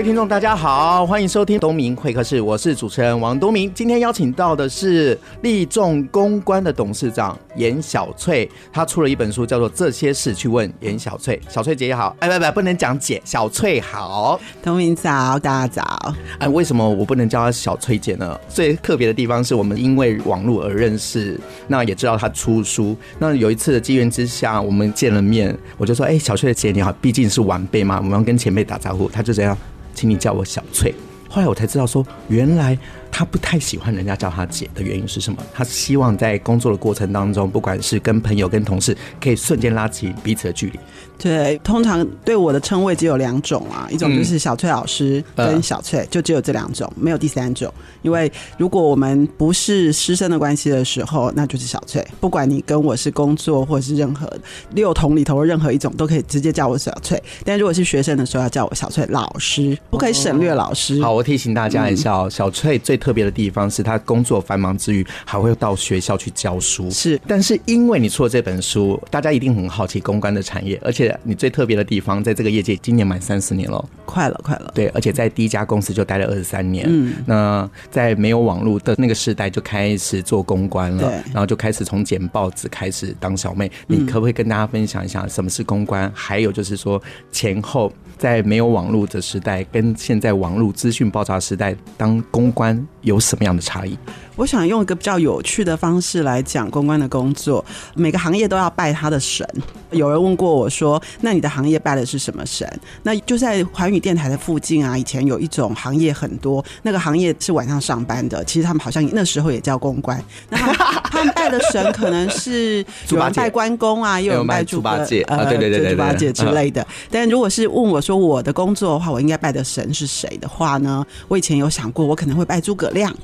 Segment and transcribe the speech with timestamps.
[0.00, 3.70] 位听众，大家好，欢迎收听东明会客室，我是主持人王东明。
[3.74, 11.38] 今天邀请到的是立众公关的董事长严小翠，她出了一本书，叫做《这些事去问严小翠》。
[11.52, 14.40] 小翠姐姐好， 哎，不不，不能讲姐，小翠好。
[14.62, 16.14] 东明早，大家早。
[16.38, 18.40] 哎，为什么我不能叫她小翠姐呢？
[18.48, 21.38] 最特别的地方是我们因为网络而认识，
[21.68, 22.96] 那也知道她出书。
[23.18, 29.54] 那有一次的机缘之下，我们见了面，我就说：“哎，小翠姐你好，毕竟是晚辈嘛，我们要跟前辈打招呼。”她就这样。
[30.00, 30.94] 请你叫我小翠。
[31.28, 32.76] 后来我才知道，说原来
[33.12, 35.36] 他不太喜欢人家叫他姐的原因是什么？
[35.52, 40.80] 他希望在工作的过程当中，不管是跟朋友、跟同事，可以瞬间拉起彼此的距离。
[41.22, 47.70] 对，通常对我的称谓只有两种啊，一种就是小翠老师跟小翠，就只有这两种，没有第三种。
[48.00, 52.02] 因为如果我们不是师生的关系的时候，那就是小翠。
[52.20, 54.26] 不管你跟我是工作或者是任何
[54.70, 57.22] 六同里头的任何一种，都可以直接叫我小翠。
[57.44, 61.02] 但如果是学生的时候，要叫我小翠老师，不可以省略老师。
[61.02, 66.90] 好，我提醒大家一下，嗯、小翠最特别的地方是她工作繁忙之余，还会到学校去教书。
[66.90, 71.09] 是，但是因为你出了这本书，大家一定很好奇公关的产业，而且。
[71.22, 74.70] 你最特别的地方，在这个业界今年满三十年了，快了，快了。
[74.74, 76.86] 对，而且在第一家公司就待了二十三年。
[76.88, 83.70] 嗯，那在没有网络的那个时代就开始做公关了，对，然后就开始从剪报纸开始当小妹。
[83.86, 86.10] 你可不可以跟大家分享一下什么是公关？
[86.14, 87.00] 还有就是说
[87.30, 93.96] 前后在没有网络的时代跟现在网络资讯爆炸时代当公关有什么样的差异？
[94.40, 97.62] 我想用一个比较有趣的方式来讲公关的工作。
[97.94, 99.46] 每个行业都要拜他的神。
[99.90, 102.66] 有人问过我说：“那你的行业拜的是什么神？”
[103.04, 104.96] 那就在环宇电台的附近啊。
[104.96, 108.42] 以前有一种行业很多，那个行业是晚上上班的。
[108.44, 110.18] 其实他们好像那时候也叫公关。
[110.48, 116.86] 那他们， 拜的神可能是有人拜关公啊，又有人拜猪八戒，呃，对对对对，猪八戒之类的。
[117.10, 121.04] 但如果是问我说我的工作的话，我应该拜的神是谁的话呢？
[121.28, 123.14] 我以前有想过，我可能会拜诸葛亮。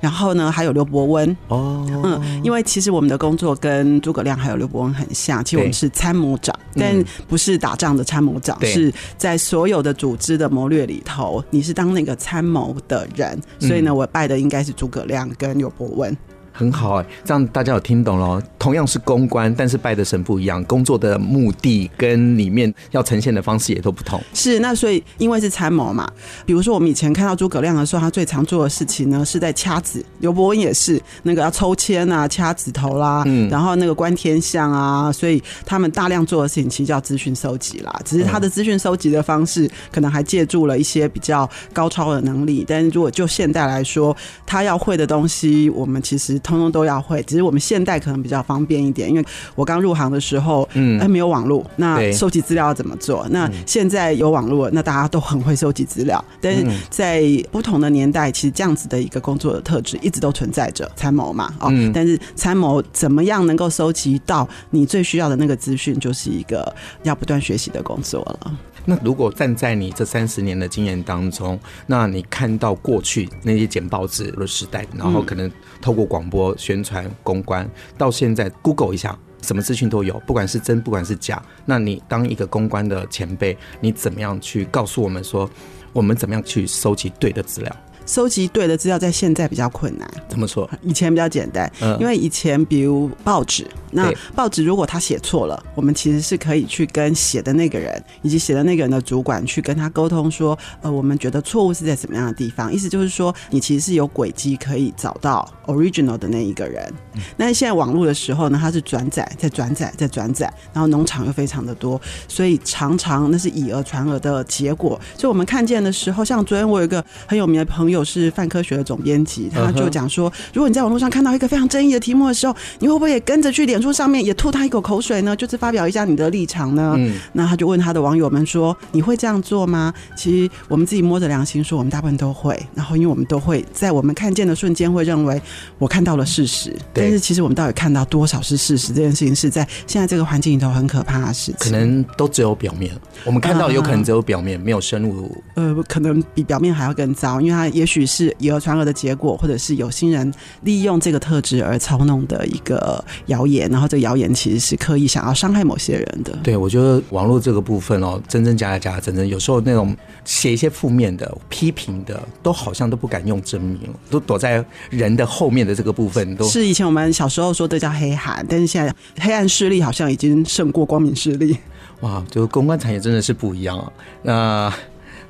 [0.00, 0.76] 然后呢，还有。
[0.76, 1.34] 刘伯温。
[1.48, 16.14] 哦，嗯，因为其实我们的工作跟诸葛亮还有刘伯温很像，其实我们是参谋长，但不是打仗的参谋长，是在所有的组织的谋略里头，你是当那个参谋的人，所以呢，我拜的应该是诸葛亮跟刘伯温。
[16.56, 18.42] 很好哎、欸，这样大家有听懂了。
[18.58, 24.20] 同样是公关，但是拜的神不一样，工作的目的跟里面要呈现的方式也都不同。
[24.34, 26.10] 是，那所以因为是参谋嘛，
[26.44, 38.00] 比如说我们以前看到诸葛亮的时候，他最常做的事情呢是在掐指；刘伯温也是那个要抽签啊、掐指头啦，嗯，然后那个观天象啊，所以他们大量做的事情其实叫资讯收集啦。
[38.04, 46.40] 只是他的资讯收集的方式可能还借助了一些比较高超的能力，但是如果就现代来说，他要会的东西，我们其实。
[46.46, 49.24] 通通都要会，只是我们现代可能比较方便一点，因为
[49.56, 53.26] 我刚入行的时候，嗯，还没有网络，那收集资料要怎么做？
[53.30, 60.88] 那现在有网络，那大家都很会收集资料，但是在不同的年代，其实这样子的一个工作的特质一直都存在着。
[60.94, 68.58] 参谋嘛，哦，但是参谋怎么样能够收集到你最需要的那个资讯，就是一个要不断学习的工作了。
[68.88, 71.58] 那如果站在你这三十年的经验当中，
[71.88, 77.66] 那你看到过去那些剪报纸的时代，然后可能透过广播我宣传公关，
[77.96, 81.42] 到现在 Google 一下，什么资讯都有，不管是真，不管是假。
[81.64, 85.48] 那你当一个公关的前辈，你怎么样去告诉我们说，
[85.94, 87.76] 我们怎么样去收集对的资料？
[88.06, 90.08] 收集对的资料在现在比较困难。
[90.28, 90.68] 怎么说？
[90.82, 93.66] 以前比较简单，因为以前比如报纸。
[93.92, 102.70] 那报纸如果他写错了，我们其实是可以去跟写的那个人以及写的那个人的主管去跟他沟通说，呃，我们觉得错误是在什么样的地方？
[102.70, 106.92] 意思就是说，你其实是有轨迹可以找到 original 的那一个人。
[107.36, 111.98] 那现在网络的时候呢，它是转载再转载再转载，然后农场又非常的多，
[112.28, 115.00] 所以常常那是以讹传讹的结果。
[115.16, 125.34] 所以我们看见的时候，像昨天我有一个很有名的朋友是范科学的总编辑，他就讲说，如果你在网络上看到一个非常争议的题目的时候，你会不会也跟着去脸书上面也吐他一口口水呢？
[125.36, 126.94] 就是发表一下你的立场呢？
[126.96, 132.60] 嗯，那他就问他的网友们说：“你会这样做吗？”其实我们自己摸着良心说，我们大部分都会。
[132.74, 135.40] 然后，因为我们都会在我们看见的瞬间会认为
[135.78, 138.88] 我看到了事实，但是其实我们到底看到多少是事实？
[138.92, 141.56] 这件事情是在现在这个环境里头很可怕的事情。
[141.58, 142.92] 可能都只有表面，
[143.24, 145.30] 我们看到有可能只有表面，没有深入。
[145.54, 150.30] 呃，可能比表面还要更糟，因为他也许是以讹传讹的结果，或者是有心人
[150.62, 156.36] 利用这个特质而操弄的一个谣言，然后这个谣言其实是刻意想要伤害某些人的。
[156.42, 163.80] 对，我觉得网络这个部分哦，真真假假，假真真，有时候那种写一些负面的、批评的，都好像都不敢用真名，
[164.10, 166.34] 都躲在人的后面的这个部分。
[166.36, 171.56] 都是以前我们小时候说的叫黑函，但是现在黑暗势力好像已经胜过光明势力。
[172.00, 173.92] 哇，就公关产业真的是不一样啊！
[174.22, 174.72] 那。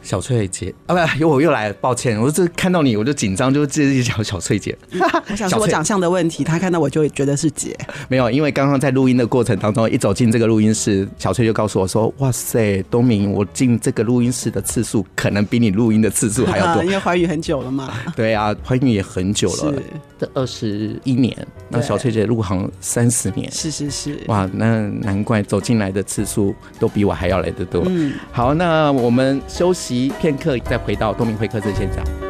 [0.07, 4.77] 小翠姐啊，不，又我又来了，抱歉，我这看到你我就紧张，就直接叫小翠姐。
[5.29, 7.77] 我想说我长相的问题，他看到我就会觉得是姐。
[8.09, 16.83] 没有，因为刚刚在录音的过程当中，一走进这个录音室，小翠就告诉我说：“哇塞，东明，我进这个录音室的次数可能比你录音的次数还要多。
[16.87, 17.93] ”因为怀孕很久了嘛。
[18.15, 19.75] 对啊，怀孕也很久了，
[20.19, 21.37] 这二十一年。
[21.69, 24.19] 那小翠姐入行三十年，是是是。
[24.29, 27.83] 哇，那难怪走进来的次数都比我还要来得多。
[27.87, 30.13] 嗯，好，那我们休息。
[30.21, 32.26] 片刻，再回到东明会客室现场。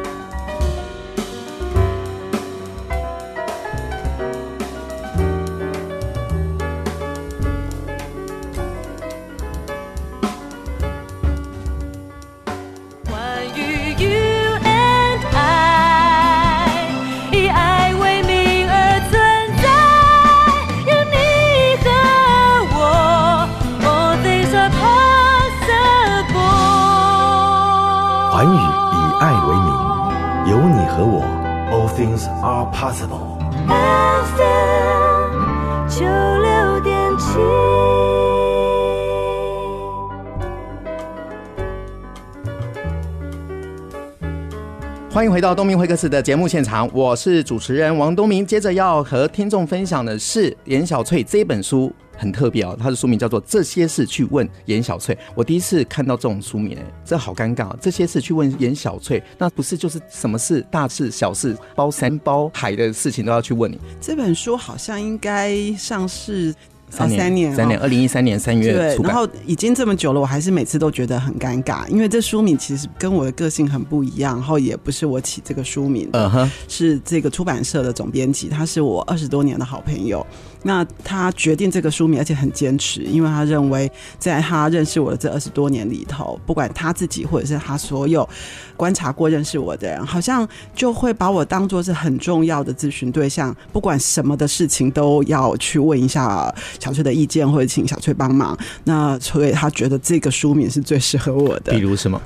[45.47, 48.45] 到东明会客室的节目现场，我是主持人王东明。
[48.45, 55.15] 接着要和听众分享的是严小翠这本书很特别哦，它的书名叫做《这些事去问严小翠》。
[55.35, 57.73] 我第一次看到这种书名，哎，这好尴尬。
[57.79, 63.79] 这些事去问严小翠，那不是就是什么事，大事小事，包山包海的事情都要去问你？
[64.01, 66.53] 这本书好像应该上市。
[66.89, 80.25] 三年，三年，三年，二零一三年三月对，然后已经这么久了，我还是每次都觉得很尴尬，因为这书名其实跟我的个性很不一样，然后也不是我起这个书名的，嗯哼，是这个出版社的总编辑，他是我二十多年的好朋友。
[80.63, 88.27] 那他决定这个书名，而且很坚持，因为他认为，在他认识我的这二十多年里头，不管他自己或者是他所有
[88.75, 98.57] 观察过认识我的人，好像就会把我当做是很重要的咨询对象，不管什么的事情都要去问一下小翠的意见，或者请小翠帮忙。
[98.83, 101.71] 那所以他觉得这个书名是最适合我的。
[101.73, 102.21] 比如什么？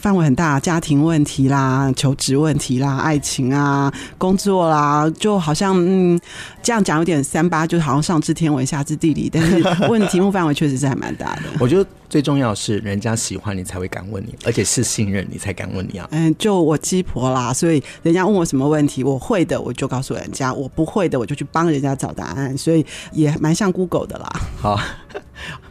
[0.00, 6.18] 范围很大，家庭问题啦，求职问题啦，爱情啊，工作啦，就好像嗯，
[6.62, 11.42] 这样讲有点三八，就好像上知天文下知地理，但是问题目范围确实是还蛮大的。
[11.60, 16.08] 我觉得最重要是，人家喜欢你才会敢问你，而且是信任你才敢问你啊。
[16.10, 24.32] 嗯，就我鸡婆啦，所以人家问我什么问题，我会的我就告诉人家，我不会的我就去帮人家找答案，所以也蛮像 Google 的啦。
[24.60, 24.78] 好。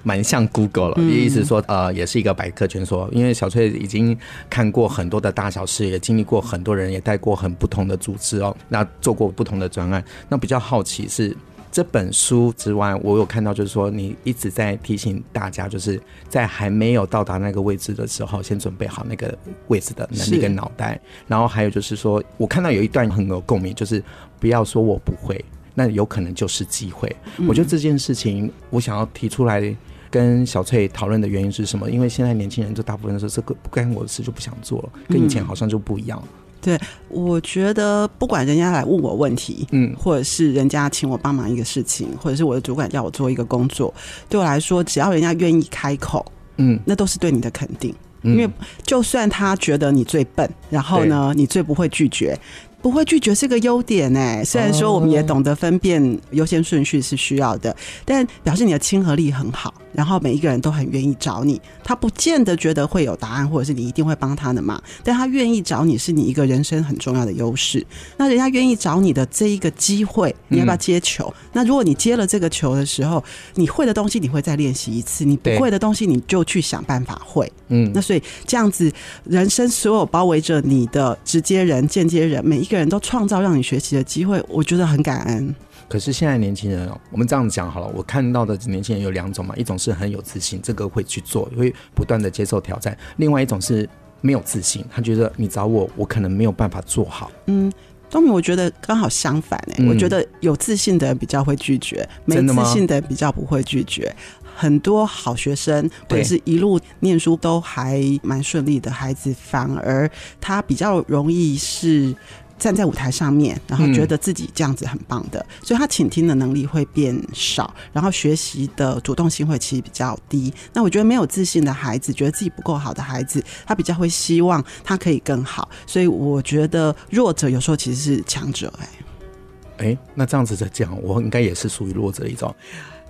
[0.04, 3.10] 蛮像 Google 了，意思是说，呃，也是一个百科全说。
[3.12, 4.18] 因为小翠已经
[4.50, 10.04] 看过很多的大小事，也经历过很多人，也带过很不同的组织哦，那做过不同的专案。
[10.28, 11.36] 那比较好奇是
[11.72, 19.36] 这本书之外，我有看到就是说，你一直在提醒大家，就是在还没有到达那个位置的时候，先准备好那个
[19.70, 21.00] 位置的能力跟脑袋。
[21.28, 24.04] 然后还有就是说，我看到有一段很有共鸣，就是
[24.40, 25.44] 不要说我不会。
[25.76, 27.12] 那有可能就是机会。
[27.48, 29.76] 我觉得这件事情，我想要提出来
[30.14, 31.90] 跟小翠讨论的原因是什么？
[31.90, 36.22] 因为现在年轻人就大部分说这个不干我的事就不想做了，跟以前好像就不一样。
[36.62, 36.80] 对，
[37.10, 43.92] 我觉得不管人家来问我问题，嗯，或者是人家请我帮忙一个事情，或者是我的主管叫我做一个工作，
[44.30, 46.24] 对我来说，只要人家愿意开口，
[46.58, 47.92] 嗯，那都是对你的肯定。
[48.22, 48.50] 因为
[48.84, 52.40] 就算他觉得你最笨，然后呢，你最不会拒绝。
[52.84, 57.74] 不会拒绝是个优点哎，虽然说我们也懂得分辨优先顺序是需要的，
[58.04, 61.62] 但表示你的亲和力很好，然后每一个人都很愿意找你。
[61.82, 67.86] 他不见得觉得会有答案，或者是你一定会帮他的嘛，但他愿意找你是你一个人生很重要的优势。
[68.18, 71.34] 那人家愿意找你的这一个机会，你要不要接球？
[71.38, 73.24] 嗯、那如果你接了这个球的时候，
[73.56, 77.50] 你会的东西你会再练习一次，你不会的东西你就去想办法会。
[77.70, 78.92] 嗯，那所以这样子，
[79.24, 82.84] 人生所有包围着你的直接人、间接人，每一个。
[82.84, 85.56] 人都创造让你学习的机会，我觉得很感恩。
[85.88, 93.88] 可是现在年轻人哦，我们这样讲好了，我看到的年轻人有两种嘛，一种是很有自信，这个会去做，会不断的接受挑战；另外一种是
[94.20, 97.32] 没有自信，他觉得你找我，我可能没有办法做好。
[97.46, 97.72] 嗯，
[98.10, 104.14] 东明，我觉得刚好相反哎、欸，嗯、我觉得有自信的人比较会拒绝，没自信的人比较不会拒绝。
[104.56, 110.10] 很多好学生或者是一路念书都还蛮顺利的孩子，反而
[110.42, 112.16] 他比较容易是。
[112.64, 120.54] 站在舞台上面，然后觉得自己这样子很棒的，嗯、所以他倾听的能力会变少，然后学习的主动性会其实比较低。
[120.72, 125.68] 那我觉得没有自信的孩子，觉得自己不够好的孩子，他比较会希望他可以更好。
[125.86, 128.84] 所以我觉得弱者有时候其实是强者、欸。
[128.84, 132.56] 哎，哎，那这样子在讲，我应该也是属于弱者的一种。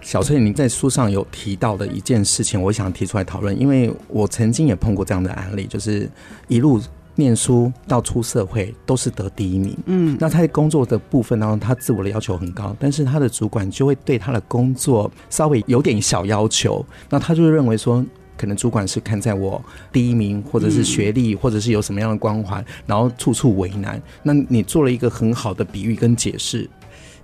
[0.01, 6.09] 小翠，您在书上有提到的一件事情，我想提出来讨论，因为我曾经也碰过这样的案例，就是
[6.47, 6.81] 一路。
[7.15, 18.03] 念书到出社会都是得第一名，嗯，那他在工作的部分当中，他自我的要求很高，但是他的主管就会对他的工作稍微有点小要求，那他就会认为说，
[18.35, 24.01] 可能主管是看在我第一名，或者是学历，或者是有什么样的光环，然后处处为难。
[24.23, 26.69] 那你做了一个很好的比喻跟解释。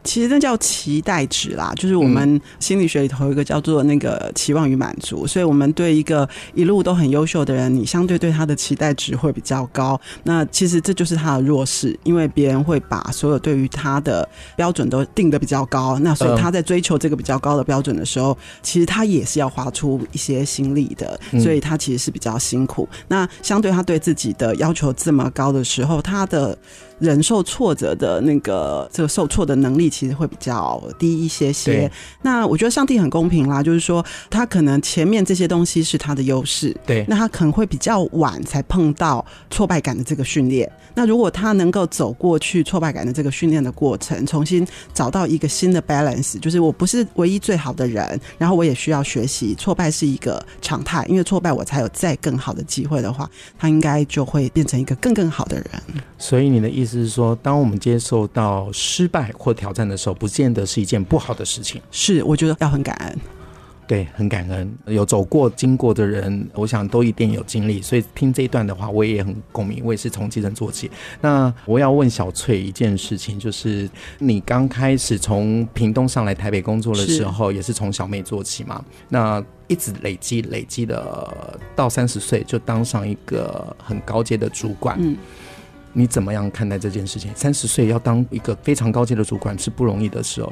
[0.03, 9.99] 其实那叫期待值啦，就是我们心理学里头有一个叫做那个期望与满足，所以我们对一个一路都很优秀的人，你相对对他的期待值会比较高。
[10.23, 22.87] 那其实这就是他的弱势，因为别人会把所有对于他的标准都定得比较高，那所以他在追求这个比较高的标准的时候，其实他也是要花出一些心力的，所以他其实是比较辛苦。
[23.09, 26.57] 那相对他对自己的要求这么高的时候，他的。
[26.99, 31.89] 忍受挫折的那个这个受挫的能力其实会比较低一些些。
[32.21, 40.69] 那我觉得上帝很公平啦，就是说他可能前面这些东西是他的优势，对，那他可能会比较晚才碰到挫败感的这个训练。
[40.93, 55.65] 那如果他能够走过去挫败感的这个训练的过程，重新找到一个新的 balance，就是我不是唯一最好的人，然后我也需要学习，挫败是一个常态，因为挫败我才有再更好的机会的话，他应该就会变成一个更更好的人。
[56.17, 61.81] 所以你的意思是说，当我们接受到失败或挑战的时候，不见得是一件不好的事情。
[61.91, 63.19] 是，我觉得要很感恩。
[63.87, 67.81] 对，很感恩有走过、经过的人，我想都一定有经历。
[67.81, 69.81] 所以听这一段的话，我也很共鸣。
[69.83, 70.91] 我也是从基层做起。
[71.21, 78.85] 那我要问小翠一件事情，就是你刚开始从屏东上来台北工作的时候，是也是从小妹做起嘛？
[79.07, 84.97] 那一直累积、累积的到三十岁就当上一个很高阶的主管。
[84.99, 85.17] 嗯，
[85.99, 87.29] 你怎么样看待这件事情？
[87.35, 90.49] 三十岁要当一个非常高阶的主管是不容易的事哦。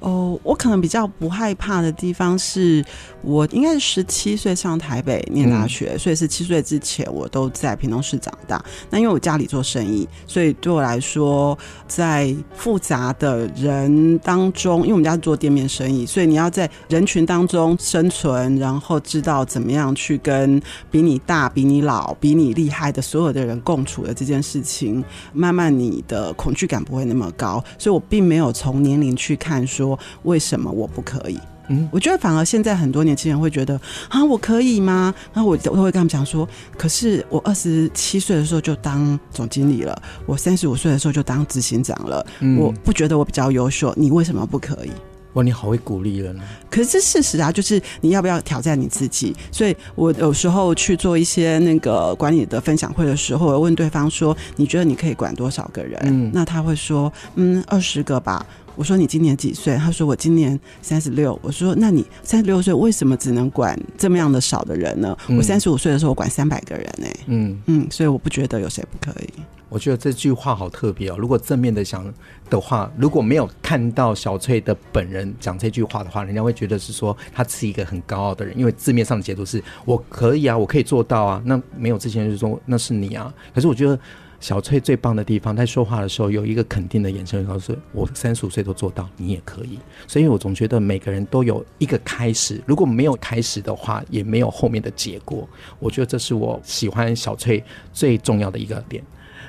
[0.00, 2.84] 哦，我可能比较不害怕的地方是，
[3.22, 8.62] 我应该是十七岁上台北念大学，所以十七岁之前我都在屏东市长大。
[8.90, 20.60] 那因为我家里做生意，所以对我来说，在复杂的人当中，因为我们家是做店面生意，所以你要在人群当中生存，然后知道怎么样去跟
[20.90, 27.64] 比你大、比你老、比你厉害的所有的人共处的这件事情，慢慢你的恐惧感不会那么高。
[27.78, 29.85] 所以我并没有从年龄去看说。
[29.86, 31.38] 说为什么我不可以？
[31.68, 35.12] 嗯，我觉得反而现在很多年轻人会觉得啊，我可以吗？
[35.32, 44.90] 然后我我会跟他们讲说，可是我二十七岁的时候就当总经理了，我三十五岁的时候就当执行长了，嗯，我不觉得我比较优秀，你为什么不可以？
[45.32, 46.42] 哇，你好会鼓励人呢。
[46.70, 49.34] 可是这事实啊，就是你要不要挑战你自己？
[49.50, 56.00] 所以我有时候去做一些那个管理的分享会的时候，我问对方说，你觉得你可以管多少个人？
[56.04, 58.46] 嗯，那他会说，嗯，二十个吧。
[58.76, 59.76] 我说你今年几岁？
[59.76, 61.38] 他说我今年三十六。
[61.42, 65.16] 我说那你三十六岁为什么只能管这么样的少的人呢？
[65.28, 67.20] 嗯、我三十五岁的时候我管三百个人呢、欸。
[67.26, 69.28] 嗯嗯，所以我不觉得有谁不可以。
[69.68, 71.16] 我觉得这句话好特别哦。
[71.18, 72.04] 如果正面的想
[72.48, 81.42] 的话，如果没有看到小翠的本人讲这句话的话，人家会觉得是说他是一个很高傲的人，因为字面上的解读是我可以啊，我可以做到啊。
[81.44, 83.32] 那没有之前就是说那是你啊。
[83.54, 83.98] 可是我觉得。
[84.40, 89.78] 小翠最棒的地方，在说话的时候有一个肯定的眼神，告诉我三十五岁都做到，你也可以。
[90.06, 95.48] 所以我总觉得每个人都有一个开始，如果没有开始的话，也没有后面的结果。
[95.78, 97.62] 我觉得这是我喜欢小翠
[97.92, 99.02] 最重要的一个点。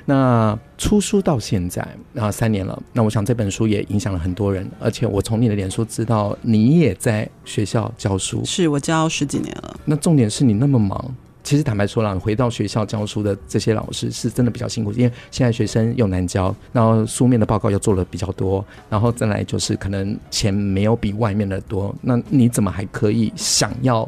[0.04, 9.78] 那出书到现在啊三年了，那我想这本书也影响了很多人，而且我从你的脸书知道你也在学校教书，是我教十几年了。
[9.84, 11.14] 那重点是你那么忙。
[11.48, 21.94] 其实坦白说了，回到学校教书的这些老师是真的比较辛苦，因为现在学生又难教，然后书面的报告又做了比较多，然后再来就是可能钱没有比外面的多。
[22.02, 24.06] 那你怎么还可以想要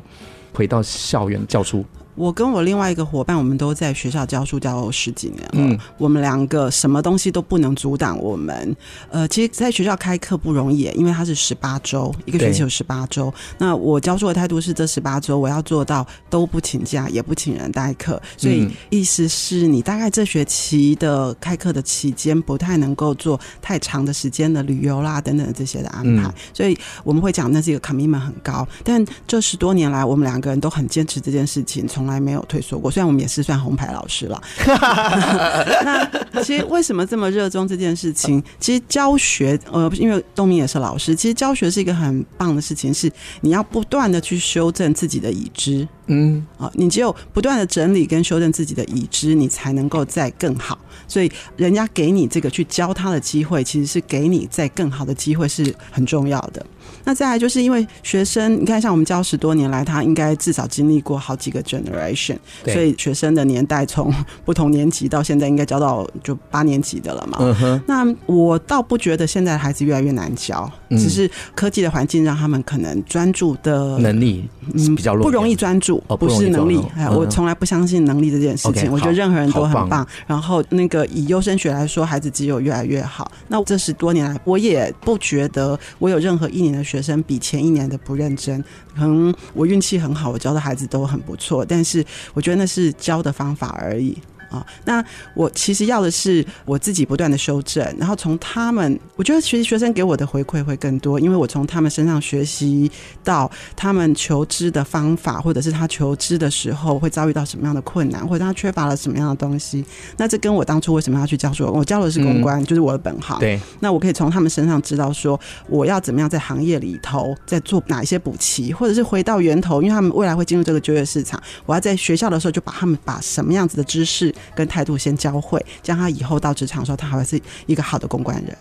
[0.53, 1.83] 回到校园教书？
[2.21, 5.51] 我跟我另外一个伙伴，我们都在学校教书教十几年了。
[5.55, 8.77] 嗯，我们两个什么东西都不能阻挡我们。
[9.09, 13.33] 呃，其实在学校开课不容易，因为它是十八周，一个学期有十八周。
[13.57, 18.21] 那我教书的态度是，这十八周我要做到都不请假，也不请人代课。
[18.37, 26.29] 所以意思是你大概这学期的开课的期间，不太能够做太长的时间的旅游啦等等这些的安排。
[26.29, 28.69] 嗯、所以我们会讲，那是一个 commitment 很高。
[28.85, 32.91] 但这十多年来，我们两个人都很坚持这件事情，从来没有退缩过。
[32.91, 34.43] 虽然我们也是算红牌老师了。
[36.33, 38.43] 那其实为什么这么热衷这件事情？
[38.59, 45.89] 其实教学，呃，因为东明也是老师，其实教学是一个很棒的事情，是你要不断的去修正自己的已知。
[46.11, 50.79] 嗯，啊，你只有不断的整理跟修正自己的已知，你才能够再更好。
[51.07, 56.65] 所以，人家给你这个去教他的机会，其实是给你再更好的机会，是很重要的。
[57.05, 64.13] 那再来就是因为学生，你看像我们教十多年来，他应该至少经历过好几个 generation，所以学生的年代从
[64.45, 67.83] 不同年级到现在，应该教到就八年级的了嘛。
[67.87, 76.85] 那我倒不觉得现在的孩子越来越难教，只是科技的环境让他们可能专注的能力嗯比较弱，不容易专注，不是能力。
[76.97, 80.07] 哎，我从来不相信能力这件事情，我觉得任何人都很棒。
[80.27, 83.31] 然后那个以优生学来说，孩子只有越来越好。
[83.49, 86.85] 那这十多年来，我也不觉得我有任何一年的。
[86.91, 88.61] 学生比前一年的不认真，
[88.97, 92.05] 可能我运气很好，我教的孩子都很不错，但是
[92.35, 94.19] 我觉得那是教的方法而已。
[94.51, 95.05] 啊、哦，那
[95.35, 102.91] 我其实要的是我自己不断的修正，然后从他们，我觉得其实学生给我的回馈会更多，因为我从他们身上学习
[103.23, 109.85] 到他们求知的方法，或者是他求知的时候会遭遇到什么样的困难，或者他缺乏了什么样的东西。
[110.17, 113.39] 那这跟我当初为什么要去教书，我教的是公关，嗯、就是我的本行。
[113.39, 115.39] 对，那我可以从他们身上知道说，
[115.69, 124.35] 我要怎么样在行业里头在做哪一些补齐，或者是回到源头，因为他们未来会进入这个就业市场，我要在学校的时候就把他们把什么样子的知识。
[124.55, 128.57] 跟态度先教会，这样他以后到职场的时候，他还会是一个好的公关人。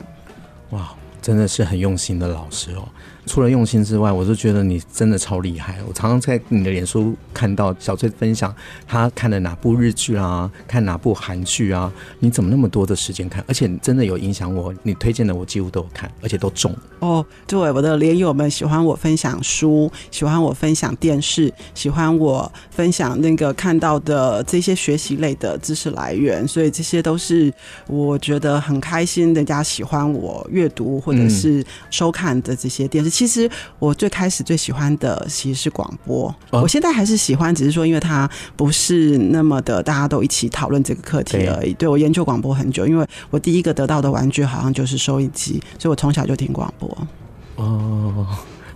[0.72, 2.88] 哇，真的是很用心的老师哦。
[3.30, 5.78] 除了用心之外，我就觉得你真的超厉害。
[5.88, 8.52] 我常常在你的脸书看到小翠分享
[8.88, 11.94] 她看了哪部日剧啊，看哪部韩剧啊。
[12.18, 13.46] 你怎么那么多的时间看？
[13.48, 16.76] 而且真的有影响我，你推荐的我几乎都有看，而且都中。
[17.02, 27.54] 哦，对，我的连友们喜欢我分享书，喜欢我分享电视，喜欢我分享那个看到的这些学习类的知识来源，所以这些都是
[27.86, 33.19] 我觉得很开心，人家喜欢我阅读或者是收看的这些电视。
[33.20, 41.74] 其实我最开始最喜欢的其实是广播，我现在还是喜欢，只是说因为它不是那么的大家都一起讨论这个课题而已。
[41.74, 46.98] 对，我研究广播很久，因为我第一个得到的玩具好像就是收音机，所以我从小就听广播。
[47.58, 48.26] 哦。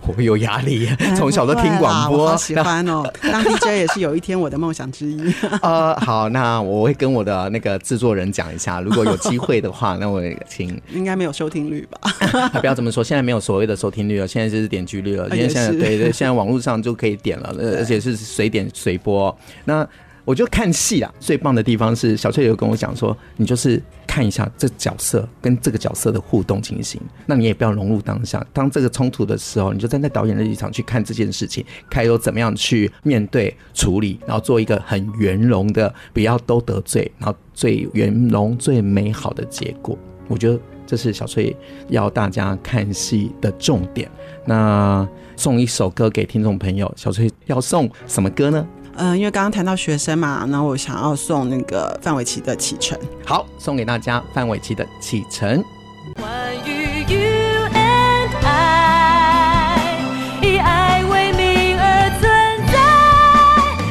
[0.06, 3.02] 我会有压力， 从小都听广播，好喜欢哦。
[3.22, 5.34] 当 DJ 也是有一天我的梦想之一。
[5.62, 10.80] 呃，好，那我会跟我的那个制作人讲一下，如果有机会的话，那我也请。
[10.92, 12.50] 应该没有收听率吧？
[12.60, 15.28] 不要这么说，现在没有所谓的收听率了，现在就是点击率了。
[15.30, 19.36] 因为现在对对，现在网络上就可以点了，而且是随点随播。
[19.64, 19.86] 那。
[20.24, 28.44] 我就看戏啊，最棒的地方是小翠有跟我讲说，你就是看一下这角色跟这个角色的互动情形，那你也不要融入当下。
[28.52, 39.98] 当这个冲突的时候，你就站在导演的立场去看这件事情，看有怎么样去面对处理，然后做一个很圆融的，不要都得罪，然后最圆融、最美好的结果。
[40.26, 41.54] 我觉得这是小翠
[41.88, 44.10] 要大家看戏的重点。
[44.46, 45.06] 那
[45.36, 48.66] 送一首歌给听众朋友，小翠要送什么歌呢？
[48.96, 52.96] 嗯，因为刚刚谈到学生嘛，那我想要送那个范玮琪的《启程》。
[53.26, 55.58] 好，送给大家范玮琪的《启程》。
[56.20, 56.30] 关
[56.64, 57.18] 于 you
[57.72, 59.78] and I，
[60.42, 62.30] 以爱为名而存
[62.70, 62.78] 在，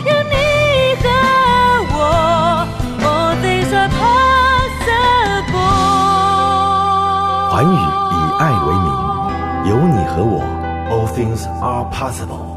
[0.09, 0.11] 有
[9.91, 10.39] 你和我
[10.87, 12.55] ，all things are possible。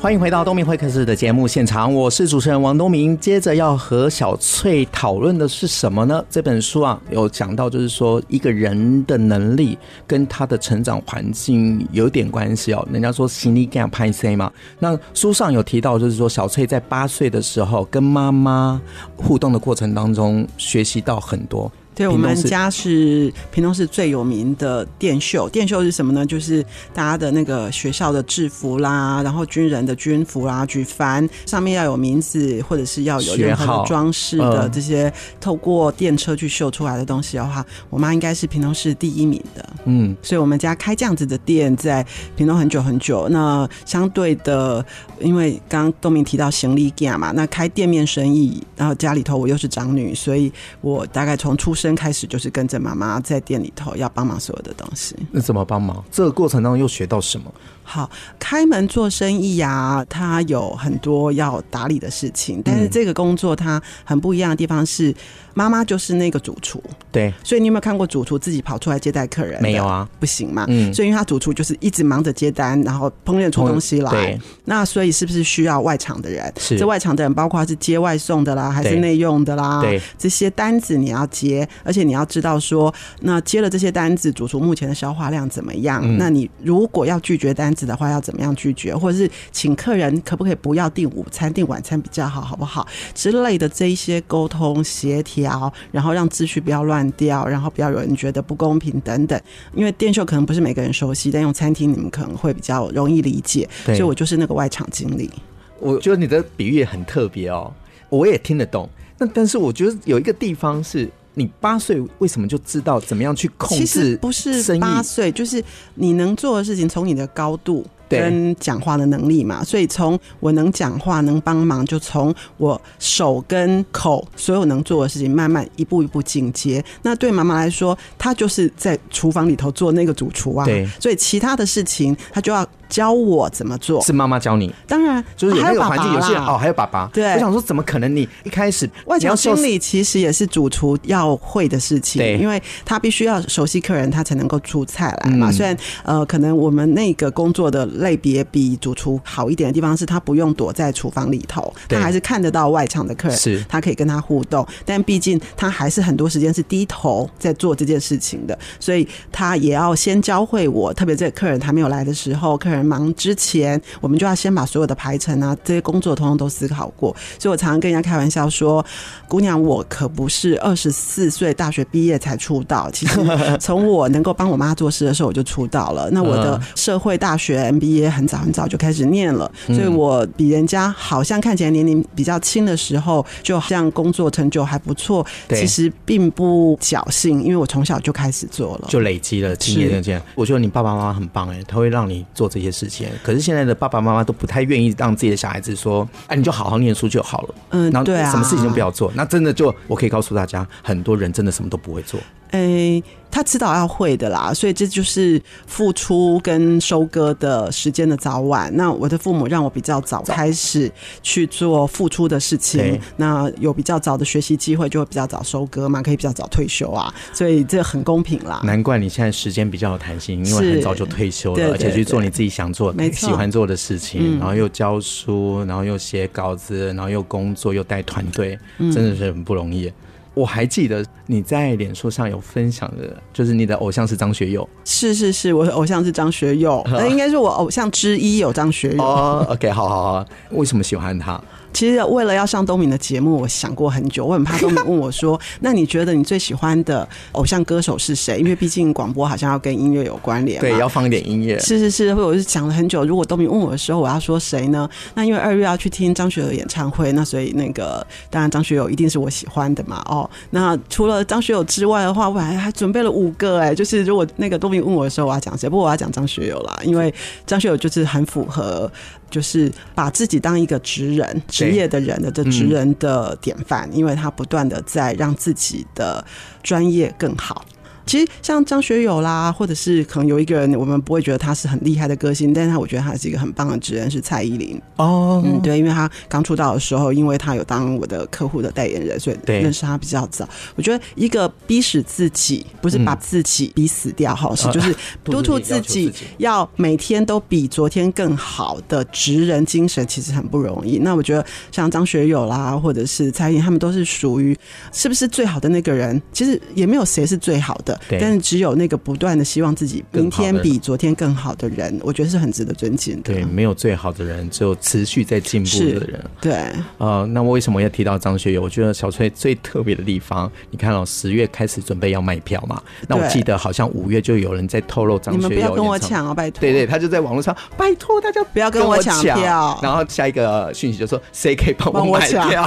[0.00, 3.16] 欢迎回到东明会客室的节目现场，我是主持人王东明。
[3.18, 6.24] 接着要和小翠讨论的是什么呢？
[6.30, 12.88] 这本书啊，有讲到，就是说一个人的能力跟他的成长环境有点关系哦。
[12.90, 18.80] 人家说心理 gap 拍 C 嘛，那书上有提到，就是说小翠在八岁的时候跟妈妈
[19.18, 21.70] 互动的过程当中学习到很多。
[22.00, 25.46] 对，我们家是屏东市最有名的电绣。
[25.50, 26.24] 电绣是什么呢？
[26.24, 39.68] 就是大家的那个学校的制服啦，然后军人的军服啦，举帆上面要有名字，或者是要有任何的装饰的这些，透过电车去绣出来的东西的话，我妈应该是屏东市第一名的。
[39.84, 42.02] 嗯，所以我们家开这样子的店，在
[42.34, 43.28] 屏东很久很久。
[43.28, 44.82] 那相对的，
[45.20, 55.14] 因为刚刚东明提到行李架嘛，那开店面生意，然后家里头我又是长女，所以我大概从出生开始就是跟着妈妈在店里头要帮忙所有的东西。
[55.30, 56.02] 那怎么帮忙？
[56.10, 57.52] 这个过程当中又学到什么？
[57.82, 65.14] 好，开门做生意呀、啊，它有很多要打理的事情，但是这个工作它很不一样的地方是。
[65.52, 69.60] 妈妈就是那个主厨，对，所以你有没有看过主厨自己跑出来接待客人？
[69.60, 70.64] 没有啊，不行嘛。
[70.68, 74.10] 嗯，所以因为他主厨就是一直忙着接单，然后烹饪出东西来。
[74.10, 76.50] 对，那所以是不是需要外场的人？
[76.56, 79.80] 是，这外场的人包括是接外送的啦，还是内用的啦？
[79.82, 86.00] 对，这些单子你要接，而且你要知道说，那接了这些单子，主厨目前的消化量怎么样？
[86.04, 88.96] 嗯、那你如果要拒绝单子的话，要怎么样拒绝？
[88.96, 92.86] 或者是请客人可不可以不要订午餐，订晚餐比较好，好不好？
[93.14, 95.72] 之类的这一些沟通协调。
[95.92, 99.40] 然后让秩序不要乱掉，然后不要有人觉得不公平等等。
[99.74, 103.68] 因为电秀可能不是每个人熟悉，但用餐厅你们可能会比较容易理解。
[103.84, 105.30] 所以我就是那个外场经理。
[105.78, 107.72] 我觉得你的比喻也很特别哦，
[108.08, 108.88] 我也听得懂。
[109.18, 113.78] 那但是我觉得有一个地方是你八岁为什么就知道怎么样去控制？
[113.78, 115.62] 其实不是八岁，就是
[115.94, 117.86] 你能做的事情，从你的高度。
[118.10, 126.84] 跟讲话的能力嘛，所以从我能讲话能帮忙，就从我手跟口所有能做的事情，慢慢一步一步进阶。
[127.02, 132.66] 那对妈妈来说，她就是在厨房里头做那个主厨啊，对，所以其他的事情她就要。
[132.90, 134.02] 教我怎么做？
[134.02, 134.74] 是妈妈教你？
[134.88, 137.08] 当然，就是有那个环境，有些人哦，还有爸爸。
[137.12, 138.16] 对，我想说，怎么可能？
[138.16, 145.52] 你一开始外场经理其实也是主厨要会的事情，对，因为他必须要熟悉客人，他才能够出菜来嘛。
[145.52, 154.66] 虽然呃，可能我们那个工作的类别比主厨好一点的地方是，他不用躲在厨房里头，他还是看得到外场的客人，是他可以跟他互动。
[154.84, 160.92] 但毕竟他还是很多时间是低头在做这件事情的，所以他也要先教会我。
[160.92, 162.80] 特别在客人还没有来的时候，客人。
[162.90, 167.14] 忙之前，我们就要先把所有的排程啊，这些工作通通都思考过。
[167.38, 168.84] 所以我常常跟人家开玩笑说
[169.28, 172.90] ：“姑娘，我可不是二十四岁大学毕业才出道。
[172.90, 173.20] 其实
[173.60, 176.10] 从我能够帮我妈做事的时候，我就出道了。
[176.10, 185.26] 那我的 社会大学 MBA 很早很早就开始念了，所以我比人家好像看起来年龄比较轻的时候，就好像工作成就还不错。
[185.50, 190.02] 其实并不侥幸，因为我从小就开始做了，就累积了经验。
[190.02, 192.70] 这样，我觉得你爸爸妈妈很棒哎，他会让你做这些。
[192.70, 199.10] 事情，可是现在的爸爸妈妈都不太愿意让自己的小孩子说：“哎，你就好好念书就好了。”嗯，然后什么事情都不要做。
[199.16, 202.20] 那真的就，我可以告诉大家，很多人真的什么都不会做。
[202.52, 203.02] 哎。
[203.30, 208.74] 他迟早要会的啦，所以这就是付出跟收割的时间的早晚。
[208.74, 210.90] 那我的父母让我比较早开始
[211.22, 218.60] 去做付出的事情，那有比较早的学习机会，就会比较早收割嘛，可以比较早退休啊，所以这很公平啦。
[218.64, 229.92] 难怪你现在时间比较有弹性，因为很早就退休了，而且去做你自己想做、喜欢做的事情，然后又教书，然后又写稿子，然后又工作又带团队，真的是很不容易。
[230.40, 234.66] 我还记得你在脸书上有分享的，就是你的偶像是张学友。
[234.86, 239.02] 是是是，我的偶像是张学友，那 应该是我偶像之一，有张学友。
[239.04, 241.38] 哦，OK，好好好，为什么喜欢他？
[241.72, 244.24] 其实为了要上东明的节目，我想过很久。
[244.26, 251.58] 我很怕东明问我说：“那你觉得你最喜欢的偶像歌手是谁？”因为毕竟广播好像要跟音乐有关联，对，要放一点音乐。
[251.60, 253.04] 是是是，我是想了很久。
[253.04, 254.88] 如果东明问我的时候，我要说谁呢？
[255.14, 260.02] 那因为二月要去听张学友演唱会，那所以那个当然张学友一定是我喜欢的嘛。
[260.06, 265.68] 哦，那除了张学友之外的话，我还还准备了五个哎、欸，就是如果那个东明问我的时候，我要讲谁？
[265.68, 267.12] 不过我要讲张学友啦，因为
[267.46, 268.90] 张学友就是很符合。
[269.30, 276.24] 就是把自己当一个职人、职业的人的这职人的典范，因为他不断的在让自己的
[276.62, 277.64] 专业更好。
[278.10, 284.82] 其实像张学友啦，或者是可能有一个人，我们不会觉得他是很厉害的歌星，但是他我觉得他是一个很棒的职人，是蔡依林。
[284.96, 290.48] 哦，嗯，对，因为他刚出道的时候，因为他有当我的客户的代言人，所以认识他比较早。
[290.74, 294.92] 我觉得一个逼死自己，不是把自己逼死掉，好是就是
[295.22, 300.98] 督促自己 要每天都比昨天更好的职人精神，其实很不容易。
[300.98, 304.58] 那我觉得像张学友啦，或者是蔡依林，他们都是属于
[304.92, 306.20] 是不是最好的那个人？
[306.32, 307.99] 其实也没有谁是最好的。
[308.08, 313.34] 对但是只有那个不断的希望自己明天比昨天更好的人，我觉得是很值得尊敬的。
[313.34, 316.24] 对，没有最好的人，只有持续在进步的人。
[316.40, 316.54] 对，
[316.98, 318.62] 呃，那我为什么要提到张学友？
[318.62, 322.80] 我觉得小崔最特别的地方，你看到、哦、十月开始准备要卖票嘛？
[323.08, 326.60] 那我记得好像五月就有人在透露张学友，你们不要跟我抢哦，拜托。
[326.60, 329.78] 对对，他就在网络上拜托大家不要跟我抢票。
[329.82, 332.66] 然后下一个讯息就说，谁可以帮我买票？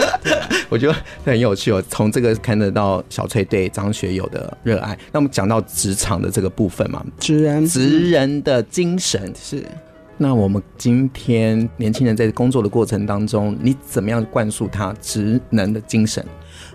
[0.68, 4.98] 我觉得很有趣哦，从这个看得到小崔对张学友的热爱。
[5.12, 9.64] 那我们讲到职场的这个部分嘛，职人职人的精神是。
[10.18, 16.24] 那我们今天年轻人在工作的过程当中，你怎么样灌输他职能的精神？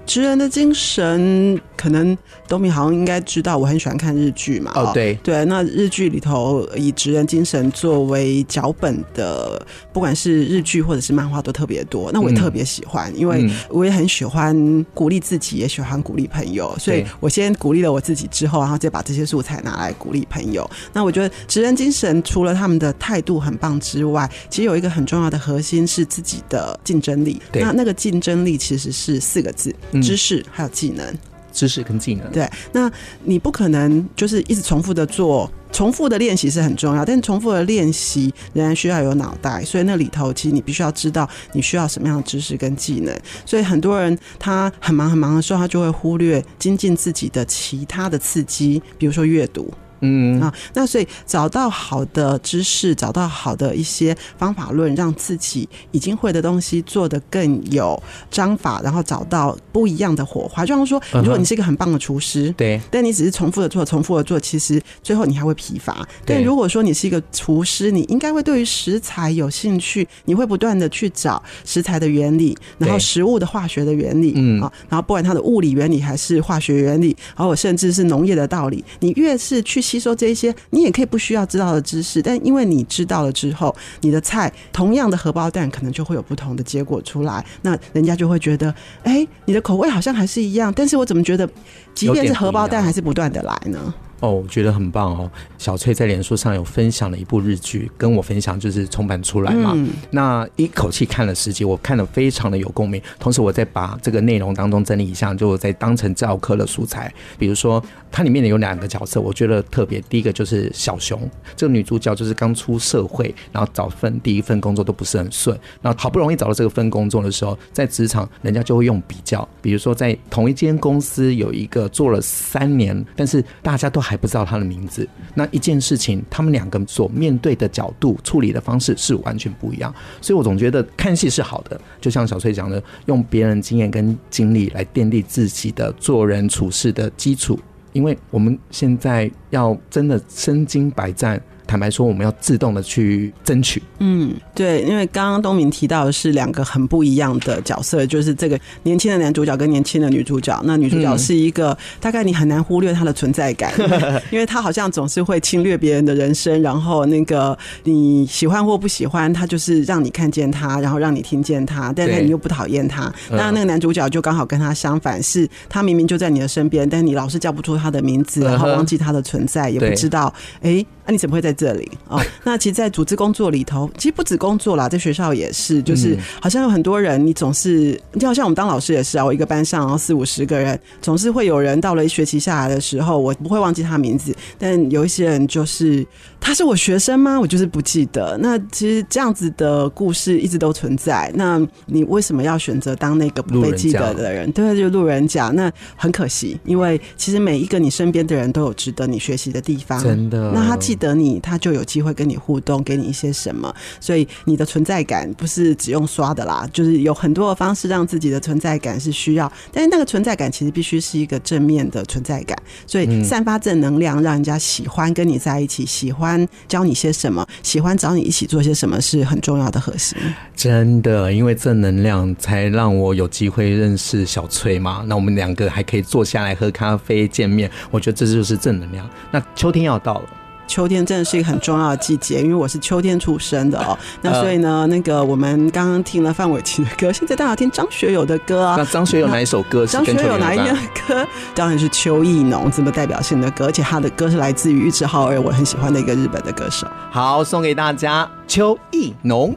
[0.05, 4.71] 职人的精神，可能东明好像应该知道，我很喜欢看日剧嘛。
[4.75, 12.11] 哦，对对，那日剧里头以职人精神作为脚本的，不管是日剧或者是漫画都特别多。
[12.11, 20.69] 那我也特别喜欢，嗯，因为我也很喜欢鼓励自己，也喜欢鼓励朋友，所以我先鼓励了我自己之后，然后再把这些素材拿来鼓励朋友。
[20.91, 27.41] 那我觉得职人精神除了他们的态度很棒之外，其实有一个很重要的核心是自己的竞争力。
[27.53, 29.73] 那那个竞争力其实是四个字。
[29.99, 31.17] 知识还有技能，
[31.51, 32.32] 知识跟技能。
[32.32, 32.91] 对，那
[33.23, 43.17] 你不可能就是一直重复的做，重复的练习是很重要，但重复的练习仍然需要有脑袋，所以那里头其实你必须要知道你需要什么样的知识跟技能。
[43.45, 49.73] 所以很多人他很忙很忙的时候，他就会忽略精进自己的其他的刺激，比如说阅读。
[50.01, 60.65] 嗯啊，那所以找到好的知识，找到好的一些方法论，让自己已经会的东西做得更有章法，然后找到不一样的火花。
[60.65, 66.07] 就像说，如果你是一个很棒的厨师，对、uh-huh，但你只是重复的做，重复的做，其实最后你还会疲乏。
[66.25, 79.79] 但如果说你是一个厨师，你应该会对于食材有兴趣，你会不断的去找食材的原理，然后食物的化学的原理，嗯啊，然后不管它的物理原理还是化学原理，然后甚至是农业的道理，你越是去。
[79.91, 88.73] 吸收这一些，你也可以不需要知道的知识，但因为你知道了之后，你的菜同样的荷包蛋可能就会有不同的结果出来，那人家就会觉得，
[89.04, 91.45] 哎，你的口味好像还是一样，但是我怎么觉得，
[91.93, 93.93] 即便是荷包蛋，还是不断的来呢？
[94.21, 95.29] 哦，我觉得很棒哦。
[95.57, 99.73] 小翠在脸书上有分享了一部日剧，跟我分享就是重版出来嘛。
[99.75, 103.01] 嗯、那一口气看了十集，我看了非常的有共鸣。
[103.19, 107.12] 同时，我再把这个内容当中整理一下，就再当成教科的素材。
[107.39, 109.99] 比如说，它里面有两个角色，我觉得特别。
[110.01, 111.19] 第一个就是小熊，
[111.55, 124.11] 这个女主角就是刚出社会，然后找份第一份工作都不是很顺，然后好不容易找到这个份工作的时候，在职场人家就会用比较，比如说在同一间公司有一个做了三年，但是大家都还。
[124.12, 137.58] 还不知道他的名字，那一件事情，他们两个所面对的角度、处理的方式是完全不一样，所以我总觉得看戏是好的，就像小崔讲的，用别人经验跟经历来奠定自己的做人处事的基础，
[137.93, 141.41] 因为我们现在要真的身经百战。
[141.71, 143.81] 坦白说，我们要自动的去争取。
[143.99, 150.60] 嗯，对，因为刚刚东明提到的是两个很不一样的角色，就是这个年轻的男主角跟年轻的女主角。
[150.65, 153.71] 那女主角是一个、嗯、大概你很难忽略她的存在感，
[154.31, 163.10] 因为她好像总是会侵略别人的人生，然后那个你喜欢或不喜欢，她就是让你看见她，然后让你听见她，但是你又不讨厌她。
[163.29, 170.86] 那那个男主角就刚好跟她相反，是他明明就在你的身边，但你老是叫不出他的名字，然后忘记他的存在，也不知道哎。
[171.03, 172.26] 那、啊、你怎么会在这里啊、哦？
[172.43, 186.06] 那其实，在组织工作里头，其实不止工作啦，在学校也是，就是好像有很多人，你总是，就好像我们当老师也是啊，我一个班上然后四五十个人，总是会有人到了一学期下来的时候，我不会忘记他名字，但有一些人就是。
[186.43, 187.39] 他是我学生吗？
[187.39, 188.36] 我就是不记得。
[188.41, 191.32] 那其实这样子的故事一直都存在。
[191.36, 194.41] 那你为什么要选择当那个不被记得的人？
[194.41, 195.50] 人对，就路人甲。
[195.50, 200.02] 那很可惜，因为其实每一个你身边的人都有值得你学习的地方。
[200.02, 200.52] 真的。
[200.52, 203.73] 那他记得你，他就有机会跟你互动，给你一些什么。
[203.99, 209.51] 所以你的存在感不是只用刷的啦，就是有很多的方式让自己的存在感是需要。
[209.71, 216.47] 但是那个存在感其实必须是一个正面的存在感，所以散发正能量，让人家喜欢跟你在一起，喜欢。
[216.67, 217.45] 教你些什么？
[217.63, 220.17] 喜欢找你一起做些什么是很重要的核心。
[220.55, 225.03] 真的，因为正能量才让我有机会认识小崔嘛。
[225.05, 229.09] 那我们两个还可以坐下来喝咖啡见面，我觉得这就是正能量。
[229.31, 230.29] 那秋天要到了。
[230.71, 233.97] 秋天真的是一个很重要的季节，因为我是秋天出生的哦。
[234.21, 238.75] 那所以呢，那个我们刚刚听了范玮琪的歌，现在大家要听张学友的歌啊。
[238.77, 239.86] 那张学友哪一首歌？
[239.86, 240.73] 张学友哪一首
[241.05, 241.27] 歌？
[241.53, 246.88] 当然是《秋意浓》这么代表性的歌，而且他的歌是来自于玉置浩二，我很喜欢的一个日本的歌手。
[247.12, 249.53] 好，送给大家《秋意浓》。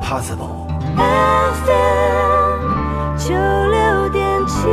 [0.00, 0.66] possible。
[0.96, 2.60] FM
[3.18, 4.66] 九六点七。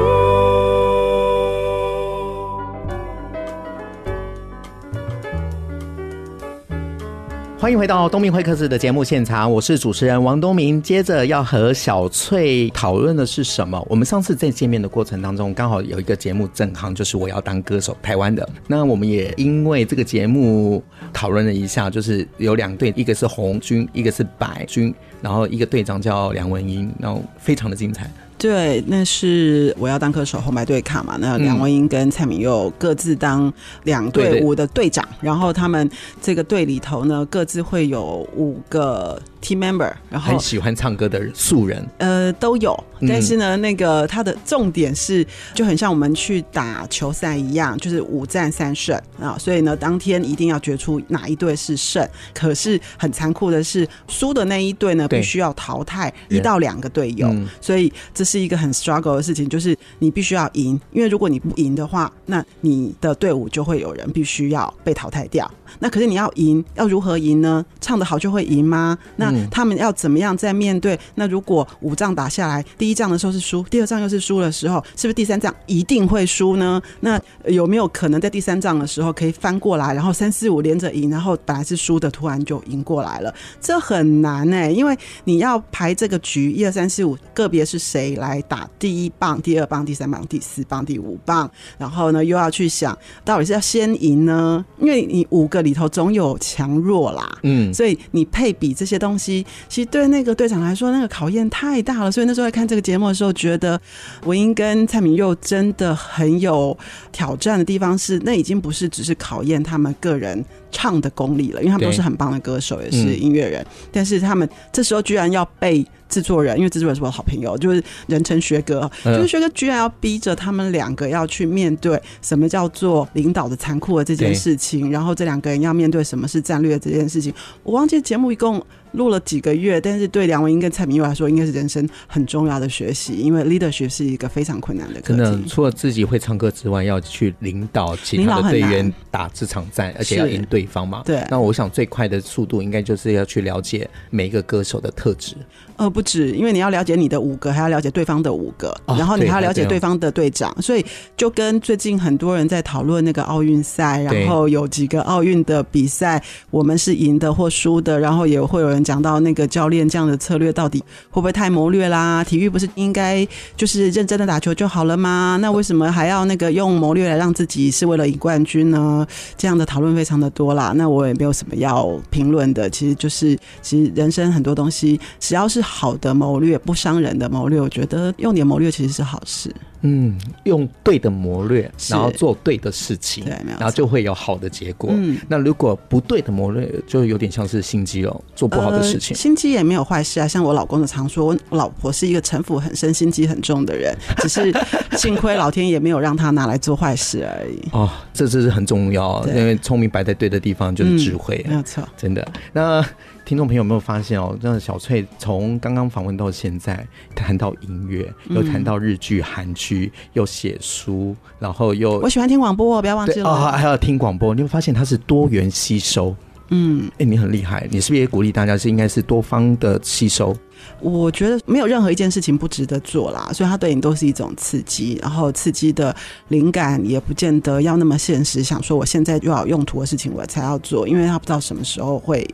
[7.59, 10.81] 欢迎回到东明会客室的节目现场，我是主持人王东明。
[10.81, 13.85] 接着要和小翠讨论的是什么？
[13.89, 18.47] 我们上次在见面的过程当中，刚好有一个节目正夯，就是我要当歌手，台湾的。
[18.67, 28.09] 那我们也因为这个节目讨论了一下，就是有两队，一个是红军，一个是白军，然后一个队长叫梁文英，然后非常的精彩。
[28.37, 31.17] 对，那是我要当歌手红白对卡嘛？
[31.19, 33.51] 那梁文英跟蔡明佑各自当
[33.83, 35.89] 两队伍的队长，然后他们
[36.21, 39.21] 这个队里头呢，各自会有五个。
[39.41, 42.77] Team member，然后很喜欢唱歌的素人，呃，都有。
[43.07, 49.37] 但是呢，嗯、那个他的重点是，就很像我们去打球赛一样，就是五战三胜啊。
[49.37, 52.07] 所以呢，当天一定要决出哪一队是胜。
[52.33, 57.31] 可是很残酷的是，输的那一队呢，必须要淘汰一到两个队友。
[57.61, 65.49] 所以这是一个很 struggle 的事情，就是你必须要赢，因为如果你不赢的话，那你的队伍就会有人必须要被淘汰掉。
[65.79, 67.65] 那可是你要赢，要如何赢呢？
[67.79, 68.97] 唱得好就会赢吗？
[69.17, 70.99] 那他们要怎么样在面对？
[71.15, 76.81] 那如果五仗打下来，第一仗的时候是输，第二仗又是输的时候，是不是第三仗一定会输呢？
[77.01, 83.33] 那有没有可能在第三仗的时候可以翻过来，然后三四五连着赢，然后本来是输的，突然就赢过来了？
[83.61, 94.63] 这很难哎、欸，因为你要排这个局，一二三四五，个别是谁来打第一棒、第二棒、第三棒、第四棒、第五棒，然后呢又要去想到底是要先赢呢？
[94.79, 99.45] 因为你五个里头总有强弱啦，嗯，所以你配比这些东西。
[99.67, 102.11] 其实对那个队长来说，那个考验太大了。
[102.11, 103.79] 所以那时候在看这个节目的时候，觉得
[104.25, 106.77] 文英跟蔡明佑真的很有
[107.11, 113.65] 挑战的地方是，那已经不是只是考验他们个人唱的功力了，因为他们都是很棒的歌手，也是音乐人。
[113.91, 127.33] 但是他们这时候居然要被制作人，因为制作人是我的好朋友，就是人称学哥，就是学哥居然要逼着他们两个要去面对什么叫做领导的残酷的这件事情，然后这两个人要面对什么是战略这件事情。
[127.63, 128.63] 我忘记节目一共。
[128.91, 135.17] 录了几个月，但是对梁文音跟蔡明佑来说，应该是人生很重要的学习，因为 leadership 是一个非常困难的课题。
[135.17, 141.03] 真的，除了自己会唱歌之外，要去领导其他的队员打这场战，而且要赢对方嘛。
[141.05, 141.23] 对。
[141.29, 145.35] 那我想最快的速度，应该就是要去了解每一个歌手的特质。
[145.75, 150.83] 呃，不止，因为你要了解你的五个，还要了解对方的五个，哦、然后你还要了解对方的队长，所以
[151.15, 162.23] 就跟最近很多人在讨论那个奥运赛，然后有几个奥运的比赛，我们是赢的或输的，然后也会有人讲到那个教练这样的策略到底会不会太谋略啦？
[162.23, 165.37] 体育不是应该就是认真的打球就好了吗？
[165.39, 169.05] 那为什么还要那个用谋略来让自己是为了赢冠军呢？
[169.37, 175.61] 这样的讨论非常的多啦，那我也没有什么要评论的，其实就是其实人生很多东西，只要是。
[175.67, 179.53] 好的谋略，不伤人的谋略，我觉得用点谋略其实是好事。
[179.81, 184.89] 嗯，用对的谋略，然后做对的事情，然后就会有好的结果。
[184.93, 189.15] 嗯，那如果不对的谋略，就有点像是心机了，做不好的事情。
[189.15, 194.53] 呃、心机也没有坏事啊，像我老公就常说，我老婆是一个城府很深、心机很重的人， 只是
[194.97, 197.61] 幸亏老天爷没有让他拿来做坏事而已。
[197.71, 202.27] 哦，这这是很重要，因为聪明摆在对的地方就是智慧，嗯、没有错，真的。
[202.51, 202.83] 那
[203.27, 204.37] 听众朋友有没有发现哦？
[204.41, 209.91] 真的小翠从刚刚访问到现在，谈到音乐，又谈到日剧、韩剧。
[210.13, 213.29] 又写书，然后又我喜欢听广播，不要忘记了。
[213.29, 216.15] 哦，还要听广播，你会发现它是多元吸收。
[216.51, 220.33] 嗯，哎，你很厉害，你是不是也鼓励大家是应该是多方的吸收？
[220.79, 225.95] 我觉得没有任何一件事情不值得做啦，所以它对你都是一种刺激，然后刺激的
[226.29, 232.25] 灵感也不见得要那么现实，想说我现在就要有用途的事情我才要做，因为他不知道什么时候会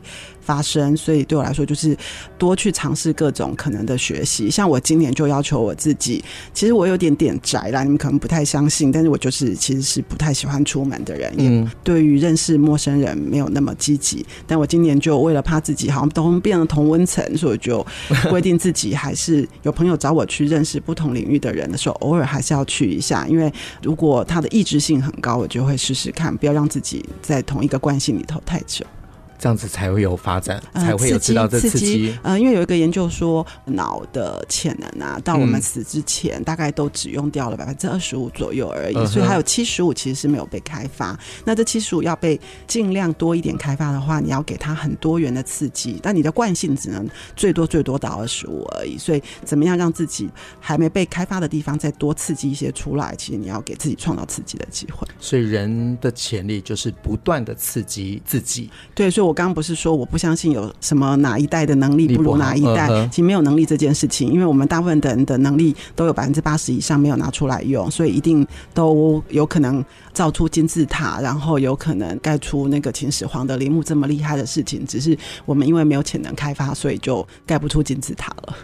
[0.44, 1.96] 发生，所以对我来说就是
[2.36, 4.50] 多去尝试各种可能的学习。
[4.50, 14.24] 像我今年就要求我自己，其实我有点点宅啦，你们可能不太相信，但是我就是其实是不太喜欢出门的人，嗯，对于认识陌生人没有那么积极。
[14.46, 17.84] 但我今年就为了怕自己好像都变了同温层，所以我就
[18.28, 23.52] 规定自己还是有朋友找我去认识不同领域的人的时候，偶尔还是要去一下，因为
[23.82, 28.84] 如果他的意志性很高，我就会试试看，不要让自己在同一个惯性里头太久。
[29.38, 31.78] 这样子才会有发展，呃、才会有知道这刺激。
[31.78, 41.18] 刺激呃，因为有一个研究说，脑的潜能啊，到我们死之前，大概都只用掉了百分之二十五左右而已，嗯、所以还有七十五其实是没有被开发。
[41.44, 48.96] 那这七十五要被尽量多一点开发的话，你要给它很多元的刺激，但你的惯性只能最多最多到二十五而已。
[48.96, 50.28] 所以，怎么样让自己
[50.60, 53.14] 还没被开发的地方再多刺激一些出来？
[53.16, 55.06] 其实你要给自己创造刺激的机会。
[55.18, 58.70] 所以，人的潜力就是不断的刺激自己。
[58.94, 59.34] 对，所以我。
[59.34, 78.56] 刚刚不是说我不相信有什么哪一代的能力不如哪一代，其实没有能力这件事情，因为我们大部分的人的能力都有百分之八十以上没有拿出来用，所以一定都有可能造出金字塔，然后有可能盖出那个秦始皇的陵墓这么厉害的事情，只是我们因为没有潜能开发，所以就盖不出金字塔了。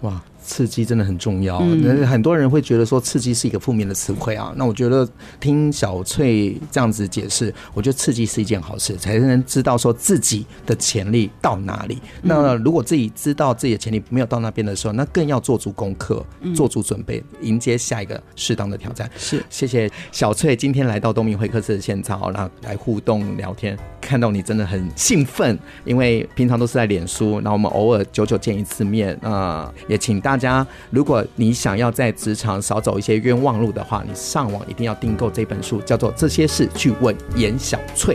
[0.00, 0.20] 哇。
[0.48, 4.50] 刺激真的很重要，嗯，很多人会觉得说刺激是一个负面的词汇啊。
[4.56, 5.06] 那我觉得
[5.38, 11.98] 听小翠这样子解释，我觉得刺激是一件好事，才能知道说自己的潜力到哪里。
[12.22, 16.24] 那如果自己知道自己的潜力没有到那边的时候，那更要做足功课，
[16.56, 19.08] 做足准备，迎接下一个适当的挑战。
[19.18, 23.78] 是，谢谢小翠今天来到东明会客室的现场，然后来互动聊天，
[24.08, 30.38] 看到你真的很兴奋，因为平常都是在脸书，然后我们偶尔久久见一次面啊，也请大。
[30.38, 38.14] 家，如果你想要在职场少走一些冤枉路的话，你上网一定要订购这本书，叫做《这些事去问颜小翠》。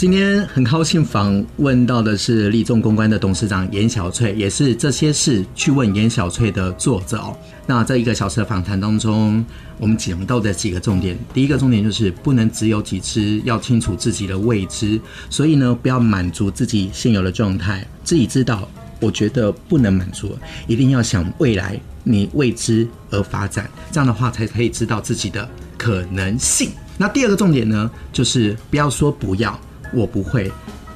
[0.00, 7.36] 今天很高兴访问到的是立众公关的董事长颜小翠，也是《这些事去问颜小翠》的作者哦。
[7.66, 9.44] 那在一个小时的访谈当中，
[9.76, 14.98] 我们讲到的几个重点，第一个重点就是不能只有几只，要清楚自己的未知。
[15.28, 18.66] 所以呢，不要满足自己现有的状态，自己知道，
[19.00, 20.34] 我觉得不能满足，
[20.66, 25.46] 一定要想未来你未知而发展，这样的话才可以知道自己的
[25.76, 26.70] 可能性。
[26.96, 29.60] 那第二个重点呢，就是不要说不要，
[29.92, 30.50] 我不会。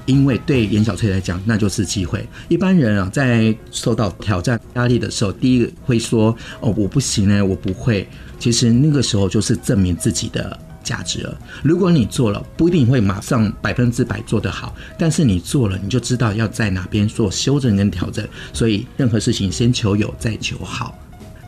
[0.07, 2.29] 因为对颜小翠来讲，那就是机会。
[2.49, 8.07] 一般人啊，在受到挑战压力的时候，第一个会说：“哦，我不行呢，我不会。”
[8.39, 11.41] 其实那个时候就是证明自己的价值了。
[11.63, 18.29] 如果你做了，不一定会马上百分之百做得好，但是你做了，你就知道要在哪边做修正跟调整。
[18.53, 20.99] 所以，任何事情先求有，再求好。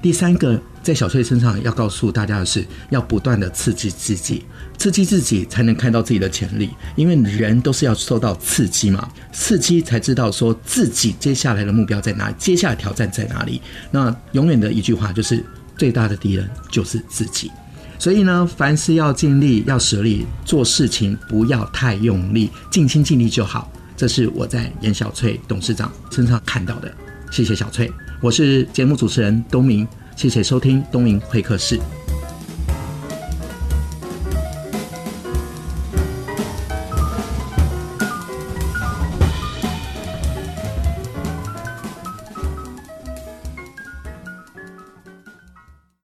[0.01, 4.45] 第三个，在小翠身上要告诉大家的是，要不断的刺激自己。
[4.79, 13.61] 刺激自己才能看到自己的潜力，因为人都是要受到刺激嘛，刺激才知道说自己接下来的目标在哪里，接下来挑战在哪里。
[13.91, 15.45] 那永远的一句话就是，
[15.77, 17.51] 最大的敌人就是自己。
[17.99, 23.73] 所以呢，凡事要尽力，要舍力，做事情不要太用力，尽心尽力就好。
[23.97, 26.95] 这是我在颜小翠董事长身上看到的。
[27.31, 31.81] 谢谢小翠，我是节目主持人东明，谢谢收听东明会客室。